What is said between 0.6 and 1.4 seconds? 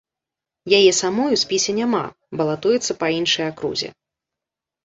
Яе самой у